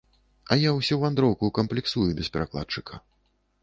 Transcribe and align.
А 0.53 0.57
я 0.61 0.71
ўсю 0.77 0.97
вандроўку 1.03 1.53
камплексую 1.61 2.09
без 2.23 2.27
перакладчыка. 2.35 2.93